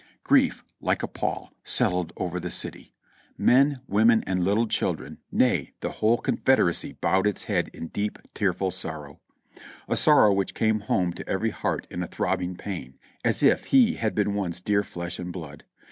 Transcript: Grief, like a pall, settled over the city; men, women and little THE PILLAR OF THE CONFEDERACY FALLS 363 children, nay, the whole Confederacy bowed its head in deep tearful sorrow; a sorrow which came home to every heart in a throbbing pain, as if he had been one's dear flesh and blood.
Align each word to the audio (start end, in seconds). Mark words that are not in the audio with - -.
Grief, 0.23 0.63
like 0.79 1.03
a 1.03 1.07
pall, 1.07 1.53
settled 1.63 2.11
over 2.17 2.39
the 2.39 2.49
city; 2.49 2.91
men, 3.37 3.81
women 3.85 4.23
and 4.25 4.43
little 4.43 4.65
THE 4.65 4.73
PILLAR 4.73 4.91
OF 4.93 4.97
THE 4.97 5.11
CONFEDERACY 5.13 5.43
FALLS 5.43 5.43
363 5.43 5.43
children, 5.45 5.67
nay, 5.69 5.73
the 5.81 5.91
whole 5.99 6.17
Confederacy 6.17 6.91
bowed 6.93 7.27
its 7.27 7.43
head 7.43 7.69
in 7.71 7.87
deep 7.89 8.17
tearful 8.33 8.71
sorrow; 8.71 9.21
a 9.87 9.95
sorrow 9.95 10.33
which 10.33 10.55
came 10.55 10.79
home 10.79 11.13
to 11.13 11.29
every 11.29 11.51
heart 11.51 11.85
in 11.91 12.01
a 12.01 12.07
throbbing 12.07 12.55
pain, 12.55 12.95
as 13.23 13.43
if 13.43 13.65
he 13.65 13.93
had 13.93 14.15
been 14.15 14.33
one's 14.33 14.59
dear 14.59 14.81
flesh 14.81 15.19
and 15.19 15.31
blood. 15.31 15.65